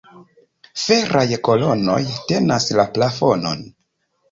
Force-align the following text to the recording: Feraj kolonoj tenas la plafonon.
Feraj 0.83 1.25
kolonoj 1.49 1.99
tenas 2.33 2.69
la 2.81 2.89
plafonon. 2.99 3.65